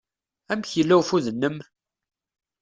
Amek 0.51 0.71
yella 0.77 0.95
ufud-nnem? 1.01 1.57